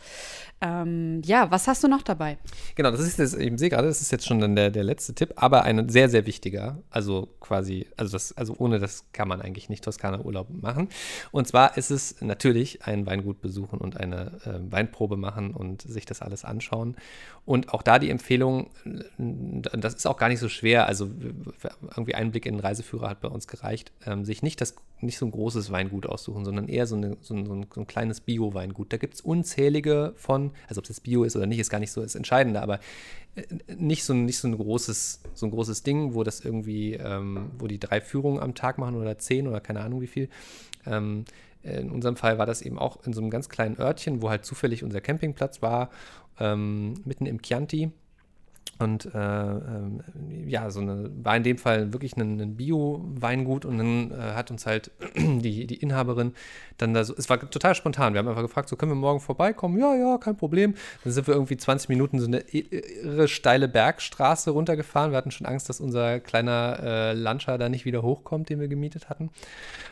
[0.59, 2.37] Ähm, ja, was hast du noch dabei?
[2.75, 5.13] Genau, das ist jetzt, ich sehe gerade, das ist jetzt schon dann der, der letzte
[5.13, 6.81] Tipp, aber ein sehr, sehr wichtiger.
[6.89, 10.89] Also quasi, also das, also ohne das kann man eigentlich nicht Toskana-Urlaub machen.
[11.31, 16.05] Und zwar ist es natürlich ein Weingut besuchen und eine äh, Weinprobe machen und sich
[16.05, 16.95] das alles anschauen.
[17.45, 18.69] Und auch da die Empfehlung,
[19.61, 21.09] das ist auch gar nicht so schwer, also
[21.89, 25.17] irgendwie ein Blick in den Reiseführer hat bei uns gereicht, ähm, sich nicht, das, nicht
[25.17, 28.91] so ein großes Weingut aussuchen, sondern eher so, eine, so, ein, so, ein, kleines Bio-Weingut.
[28.93, 31.91] Da gibt es unzählige von, also ob jetzt Bio ist oder nicht, ist gar nicht
[31.91, 32.79] so das Entscheidende, aber
[33.35, 33.43] äh,
[33.75, 37.67] nicht so, nicht so ein großes, so ein großes Ding, wo das irgendwie, ähm, wo
[37.67, 40.29] die drei Führungen am Tag machen oder zehn oder keine Ahnung wie viel.
[40.85, 41.25] Ähm,
[41.63, 44.45] in unserem Fall war das eben auch in so einem ganz kleinen Örtchen, wo halt
[44.45, 45.89] zufällig unser Campingplatz war,
[46.39, 47.91] ähm, mitten im Chianti.
[48.77, 49.59] Und äh, äh,
[50.45, 54.51] ja, so eine, war in dem Fall wirklich ein, ein Bio-Weingut und dann äh, hat
[54.51, 56.33] uns halt die, die Inhaberin
[56.77, 58.13] dann da so, es war total spontan.
[58.13, 59.77] Wir haben einfach gefragt, so können wir morgen vorbeikommen?
[59.77, 60.75] Ja, ja, kein Problem.
[61.03, 65.11] Dann sind wir irgendwie 20 Minuten so eine irre steile Bergstraße runtergefahren.
[65.11, 68.69] Wir hatten schon Angst, dass unser kleiner äh, Lancia da nicht wieder hochkommt, den wir
[68.69, 69.29] gemietet hatten.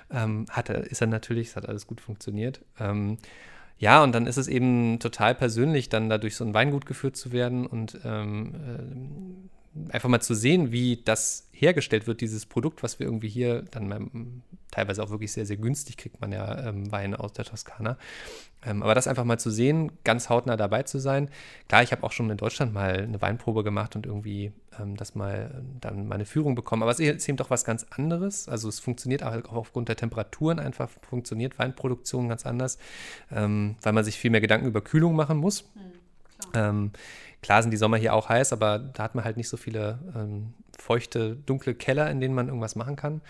[0.09, 2.61] Ähm, hat er, ist er natürlich, es hat alles gut funktioniert.
[2.79, 3.17] Ähm,
[3.79, 7.15] ja, und dann ist es eben total persönlich, dann da durch so ein Weingut geführt
[7.15, 9.56] zu werden und ähm, äh,
[9.89, 13.91] einfach mal zu sehen, wie das hergestellt wird, dieses Produkt, was wir irgendwie hier dann
[13.91, 17.97] ähm, teilweise auch wirklich sehr, sehr günstig kriegt man ja ähm, Wein aus der Toskana.
[18.65, 21.29] Ähm, aber das einfach mal zu sehen, ganz hautnah dabei zu sein.
[21.67, 25.15] Klar, ich habe auch schon in Deutschland mal eine Weinprobe gemacht und irgendwie ähm, das
[25.15, 26.83] mal dann meine Führung bekommen.
[26.83, 28.47] Aber es ist eben doch was ganz anderes.
[28.47, 32.77] Also es funktioniert auch aufgrund der Temperaturen einfach, funktioniert Weinproduktion ganz anders,
[33.31, 35.63] ähm, weil man sich viel mehr Gedanken über Kühlung machen muss.
[35.75, 35.97] Mhm,
[36.39, 36.69] klar.
[36.69, 36.91] Ähm,
[37.41, 37.61] klar.
[37.61, 40.53] sind die Sommer hier auch heiß, aber da hat man halt nicht so viele ähm,
[40.77, 43.21] feuchte, dunkle Keller, in denen man irgendwas machen kann.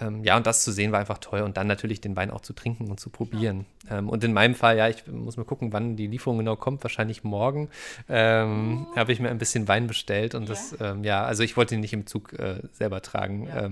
[0.00, 2.40] Ähm, ja, und das zu sehen war einfach toll und dann natürlich den Wein auch
[2.40, 3.66] zu trinken und zu probieren.
[3.90, 6.82] Ähm, und in meinem Fall, ja, ich muss mal gucken, wann die Lieferung genau kommt,
[6.82, 7.68] wahrscheinlich morgen.
[8.08, 8.96] Ähm, oh.
[8.96, 10.48] Habe ich mir ein bisschen Wein bestellt und ja.
[10.48, 13.46] das, ähm, ja, also ich wollte ihn nicht im Zug äh, selber tragen.
[13.46, 13.70] Ja.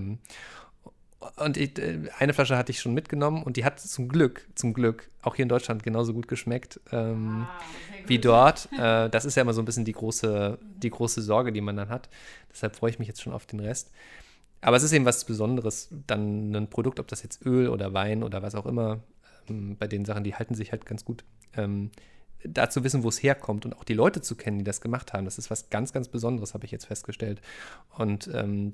[1.35, 4.73] Und ich, äh, eine Flasche hatte ich schon mitgenommen und die hat zum Glück, zum
[4.73, 7.59] Glück auch hier in Deutschland genauso gut geschmeckt ähm, ah,
[8.07, 8.69] wie dort.
[8.77, 11.75] Äh, das ist ja immer so ein bisschen die große, die große Sorge, die man
[11.75, 12.09] dann hat.
[12.51, 13.91] Deshalb freue ich mich jetzt schon auf den Rest.
[14.61, 18.23] Aber es ist eben was Besonderes, dann ein Produkt, ob das jetzt Öl oder Wein
[18.23, 18.99] oder was auch immer,
[19.49, 21.23] ähm, bei den Sachen, die halten sich halt ganz gut.
[21.55, 21.91] Ähm,
[22.43, 25.13] da zu wissen, wo es herkommt und auch die Leute zu kennen, die das gemacht
[25.13, 27.41] haben, das ist was ganz, ganz Besonderes, habe ich jetzt festgestellt.
[27.97, 28.71] Und ähm,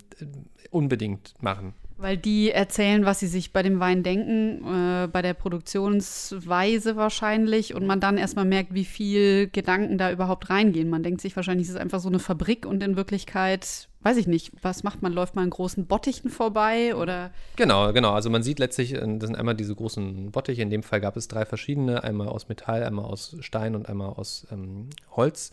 [0.72, 1.74] unbedingt machen.
[1.98, 7.74] Weil die erzählen, was sie sich bei dem Wein denken, äh, bei der Produktionsweise wahrscheinlich,
[7.74, 10.90] und man dann erstmal merkt, wie viel Gedanken da überhaupt reingehen.
[10.90, 14.28] Man denkt sich wahrscheinlich, es ist einfach so eine Fabrik und in Wirklichkeit, weiß ich
[14.28, 15.12] nicht, was macht man?
[15.12, 17.32] Läuft man in großen Bottichen vorbei oder?
[17.56, 18.14] Genau, genau.
[18.14, 20.62] Also man sieht letztlich, äh, das sind einmal diese großen Bottiche.
[20.62, 24.10] In dem Fall gab es drei verschiedene, einmal aus Metall, einmal aus Stein und einmal
[24.10, 25.52] aus ähm, Holz.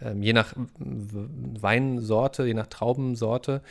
[0.00, 3.62] Ähm, je nach Weinsorte, je nach Traubensorte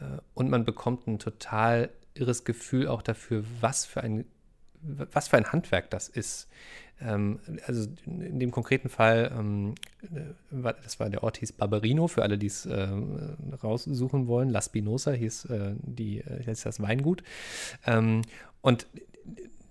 [0.00, 4.24] äh, und man bekommt ein total irres Gefühl auch dafür, was für ein,
[4.80, 6.48] was für ein Handwerk das ist.
[7.04, 12.22] Ähm, also in dem konkreten Fall, ähm, äh, das war der Ort hieß Barberino, für
[12.22, 12.88] alle, die es äh,
[13.62, 14.48] raussuchen wollen.
[14.48, 17.22] La Spinosa hieß, äh, die, hieß das Weingut.
[17.86, 18.22] Ähm,
[18.62, 18.86] und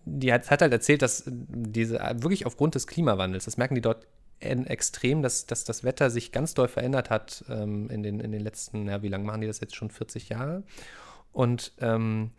[0.06, 4.06] die hat, hat, halt erzählt, dass diese wirklich aufgrund des Klimawandels, das merken die dort
[4.40, 8.90] extrem, dass, dass das Wetter sich ganz doll verändert hat in, den, in den letzten,
[8.90, 9.90] ja, wie lange machen die das jetzt schon?
[9.90, 10.64] 40 Jahre.
[11.32, 12.32] Und ähm,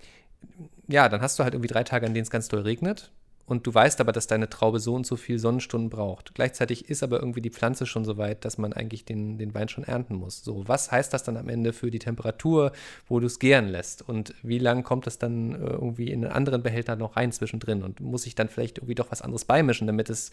[0.86, 3.10] ja, dann hast du halt irgendwie drei Tage, an denen es ganz doll regnet
[3.46, 6.34] und du weißt aber, dass deine Traube so und so viel Sonnenstunden braucht.
[6.34, 9.68] Gleichzeitig ist aber irgendwie die Pflanze schon so weit, dass man eigentlich den, den Wein
[9.68, 10.42] schon ernten muss.
[10.42, 12.72] So, was heißt das dann am Ende für die Temperatur,
[13.06, 14.08] wo du es gären lässt?
[14.08, 17.82] Und wie lange kommt das dann äh, irgendwie in einen anderen Behälter noch rein zwischendrin?
[17.82, 20.30] Und muss ich dann vielleicht irgendwie doch was anderes beimischen, damit es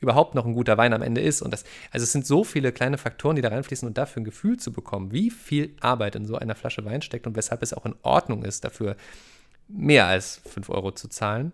[0.00, 1.42] überhaupt noch ein guter Wein am Ende ist?
[1.42, 4.24] Und das, also es sind so viele kleine Faktoren, die da reinfließen und dafür ein
[4.24, 7.74] Gefühl zu bekommen, wie viel Arbeit in so einer Flasche Wein steckt und weshalb es
[7.74, 8.96] auch in Ordnung ist, dafür
[9.68, 11.52] mehr als 5 Euro zu zahlen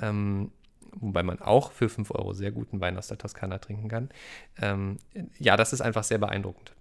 [0.00, 0.50] ähm,
[0.92, 4.08] wobei man auch für 5 Euro sehr guten Wein aus der Toskana trinken kann.
[4.60, 4.98] Ähm,
[5.38, 6.72] ja, das ist einfach sehr beeindruckend.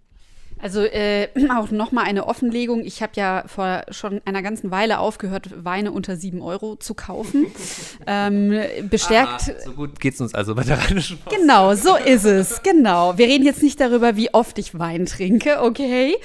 [0.62, 2.84] Also äh, auch nochmal eine Offenlegung.
[2.84, 7.48] Ich habe ja vor schon einer ganzen Weile aufgehört, Weine unter 7 Euro zu kaufen.
[8.08, 9.50] ähm, bestärkt.
[9.50, 11.36] Ah, so gut geht es uns also bei der Rheinischen Post.
[11.36, 12.62] Genau, so ist es.
[12.64, 13.18] Genau.
[13.18, 16.16] Wir reden jetzt nicht darüber, wie oft ich Wein trinke, okay?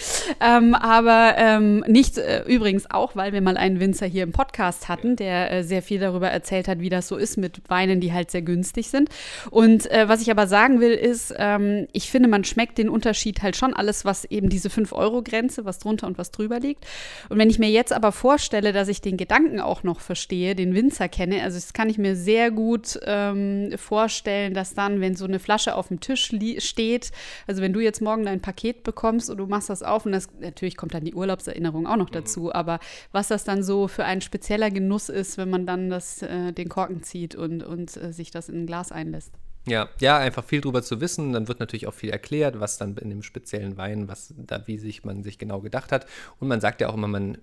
[0.40, 4.88] Ähm, aber ähm, nicht äh, übrigens auch, weil wir mal einen Winzer hier im Podcast
[4.88, 8.12] hatten, der äh, sehr viel darüber erzählt hat, wie das so ist mit Weinen, die
[8.12, 9.09] halt sehr günstig sind.
[9.51, 13.42] Und äh, was ich aber sagen will, ist, ähm, ich finde, man schmeckt den Unterschied
[13.42, 16.87] halt schon alles, was eben diese 5-Euro-Grenze, was drunter und was drüber liegt.
[17.29, 20.75] Und wenn ich mir jetzt aber vorstelle, dass ich den Gedanken auch noch verstehe, den
[20.75, 25.25] Winzer kenne, also das kann ich mir sehr gut ähm, vorstellen, dass dann, wenn so
[25.25, 27.11] eine Flasche auf dem Tisch steht,
[27.47, 30.29] also wenn du jetzt morgen dein Paket bekommst und du machst das auf und das
[30.41, 32.15] natürlich kommt dann die Urlaubserinnerung auch noch mhm.
[32.15, 32.79] dazu, aber
[33.13, 36.69] was das dann so für ein spezieller Genuss ist, wenn man dann das, äh, den
[36.69, 39.33] Korken zieht und, und äh, sich das in ein Glas einlässt.
[39.66, 41.33] Ja, ja, einfach viel drüber zu wissen.
[41.33, 44.79] Dann wird natürlich auch viel erklärt, was dann in dem speziellen Wein, was da, wie
[44.79, 46.07] sich man sich genau gedacht hat.
[46.40, 47.38] Und man sagt ja auch immer, man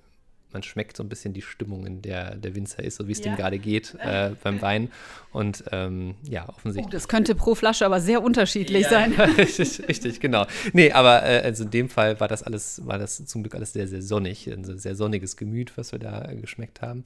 [0.51, 3.19] man schmeckt so ein bisschen die Stimmung, in der der Winzer ist, so wie es
[3.19, 3.25] ja.
[3.25, 4.91] dem gerade geht äh, beim Wein.
[5.31, 6.87] Und ähm, ja, offensichtlich.
[6.87, 9.13] Oh, das könnte pro Flasche aber sehr unterschiedlich ja, sein.
[9.37, 10.45] richtig, richtig, genau.
[10.73, 13.73] Nee, aber äh, also in dem Fall war das alles, war das zum Glück alles
[13.73, 17.03] sehr, sehr sonnig, ein sehr sonniges Gemüt, was wir da äh, geschmeckt haben.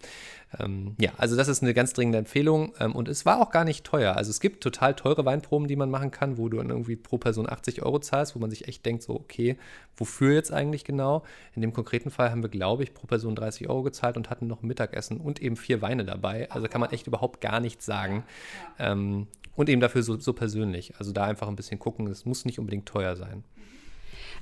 [0.59, 3.65] Ähm, ja, also das ist eine ganz dringende Empfehlung ähm, und es war auch gar
[3.65, 4.15] nicht teuer.
[4.15, 7.17] Also es gibt total teure Weinproben, die man machen kann, wo du dann irgendwie pro
[7.17, 9.57] Person 80 Euro zahlst, wo man sich echt denkt, so, okay,
[9.97, 11.23] wofür jetzt eigentlich genau?
[11.55, 14.47] In dem konkreten Fall haben wir, glaube ich, pro Person 30 Euro gezahlt und hatten
[14.47, 16.49] noch Mittagessen und eben vier Weine dabei.
[16.51, 18.23] Also kann man echt überhaupt gar nichts sagen.
[18.79, 20.93] Ähm, und eben dafür so, so persönlich.
[20.97, 23.43] Also da einfach ein bisschen gucken, es muss nicht unbedingt teuer sein.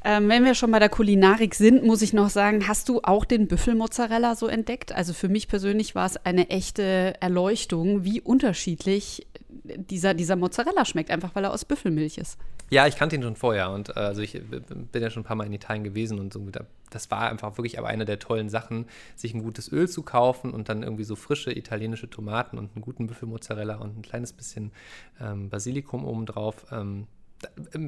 [0.04, 3.24] Ähm, wenn wir schon bei der Kulinarik sind, muss ich noch sagen, hast du auch
[3.24, 4.92] den Büffelmozzarella so entdeckt?
[4.92, 9.28] Also für mich persönlich war es eine echte Erleuchtung, wie unterschiedlich
[9.64, 12.40] dieser, dieser Mozzarella schmeckt, einfach weil er aus Büffelmilch ist.
[12.72, 15.36] Ja, ich kannte ihn schon vorher und äh, also ich bin ja schon ein paar
[15.36, 16.42] Mal in Italien gewesen und so.
[16.90, 18.86] Das war einfach wirklich aber eine der tollen Sachen,
[19.16, 22.82] sich ein gutes Öl zu kaufen und dann irgendwie so frische italienische Tomaten und einen
[22.82, 24.72] guten Büffelmozzarella und ein kleines bisschen
[25.20, 26.66] ähm, Basilikum obendrauf.
[26.72, 27.08] Ähm,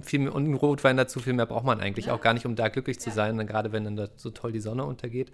[0.02, 2.14] viel mehr, und einen Rotwein dazu, viel mehr braucht man eigentlich ja.
[2.14, 4.52] auch gar nicht, um da glücklich zu sein, dann gerade wenn dann da so toll
[4.52, 5.32] die Sonne untergeht.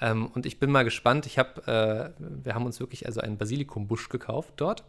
[0.00, 1.26] Ähm, und ich bin mal gespannt.
[1.26, 4.84] Ich habe, äh, wir haben uns wirklich also einen Basilikumbusch gekauft dort.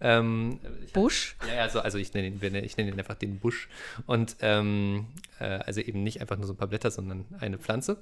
[0.00, 0.60] Ähm,
[0.92, 1.36] Busch?
[1.40, 3.68] Hab, ja, also, also ich nenne ihn, ich nenne ihn einfach den Busch.
[4.06, 5.06] Und ähm,
[5.38, 7.98] äh, also eben nicht einfach nur so ein paar Blätter, sondern eine Pflanze.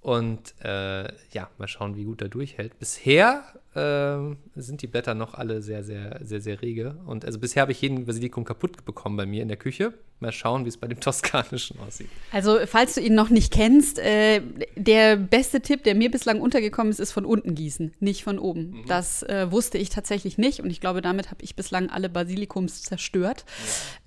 [0.00, 2.78] Und äh, ja, mal schauen, wie gut er durchhält.
[2.78, 3.42] Bisher
[3.76, 6.96] äh, sind die Blätter noch alle sehr, sehr, sehr, sehr rege.
[7.06, 9.92] Und also bisher habe ich jeden Basilikum kaputt bekommen bei mir in der Küche.
[10.18, 12.08] Mal schauen, wie es bei dem Toskanischen aussieht.
[12.32, 14.40] Also, falls du ihn noch nicht kennst, äh,
[14.74, 18.70] der beste Tipp, der mir bislang untergekommen ist, ist von unten gießen, nicht von oben.
[18.70, 18.84] Mhm.
[18.86, 22.82] Das äh, wusste ich tatsächlich nicht und ich glaube, damit habe ich bislang alle Basilikums
[22.82, 23.44] zerstört,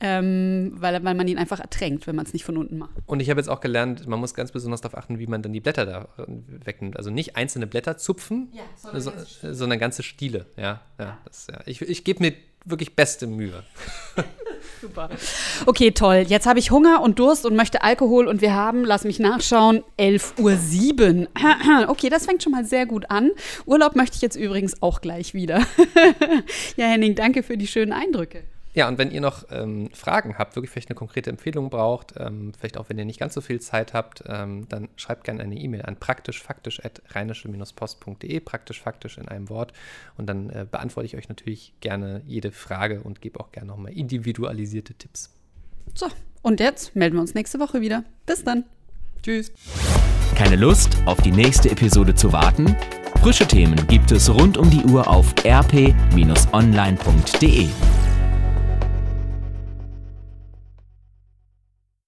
[0.01, 0.17] ja.
[0.17, 2.95] ähm, weil, weil man ihn einfach ertränkt, wenn man es nicht von unten macht.
[3.05, 5.53] Und ich habe jetzt auch gelernt, man muss ganz besonders darauf achten, wie man dann
[5.53, 6.25] die Blätter da äh,
[6.65, 6.97] wegnimmt.
[6.97, 10.47] Also nicht einzelne Blätter zupfen, ja, sondern, so, sondern ganze Stiele.
[10.57, 11.59] Ja, ja, das, ja.
[11.65, 12.33] Ich, ich gebe mir
[12.65, 13.63] wirklich beste Mühe.
[14.81, 15.09] Super.
[15.65, 16.25] Okay, toll.
[16.27, 19.83] Jetzt habe ich Hunger und Durst und möchte Alkohol und wir haben, lass mich nachschauen,
[19.97, 21.27] 11.07 Uhr.
[21.89, 23.31] Okay, das fängt schon mal sehr gut an.
[23.65, 25.65] Urlaub möchte ich jetzt übrigens auch gleich wieder.
[26.77, 28.43] ja, Henning, danke für die schönen Eindrücke.
[28.73, 32.51] Ja, und wenn ihr noch ähm, Fragen habt, wirklich vielleicht eine konkrete Empfehlung braucht, ähm,
[32.57, 35.55] vielleicht auch wenn ihr nicht ganz so viel Zeit habt, ähm, dann schreibt gerne eine
[35.55, 39.73] E-Mail an praktischfaktisch.rheinische-post.de, praktisch-faktisch in einem Wort.
[40.17, 43.93] Und dann äh, beantworte ich euch natürlich gerne jede Frage und gebe auch gerne nochmal
[43.93, 45.33] individualisierte Tipps.
[45.95, 46.05] So,
[46.43, 48.03] und jetzt melden wir uns nächste Woche wieder.
[48.27, 48.65] Bis dann.
[49.23, 49.51] Tschüss.
[50.35, 52.75] Keine Lust, auf die nächste Episode zu warten?
[53.21, 55.97] Frische Themen gibt es rund um die Uhr auf rp-online.de.